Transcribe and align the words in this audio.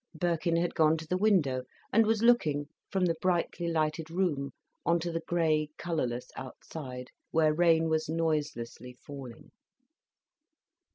Birkin 0.15 0.55
had 0.55 0.73
gone 0.73 0.97
to 0.97 1.05
the 1.05 1.15
window, 1.15 1.61
and 1.93 2.07
was 2.07 2.23
looking 2.23 2.65
from 2.89 3.05
the 3.05 3.13
brilliantly 3.21 3.67
lighted 3.67 4.09
room 4.09 4.49
on 4.83 4.99
to 5.01 5.11
the 5.11 5.19
grey, 5.27 5.69
colourless 5.77 6.31
outside, 6.35 7.11
where 7.29 7.53
rain 7.53 7.87
was 7.87 8.09
noiselessly 8.09 8.93
falling. 8.93 9.51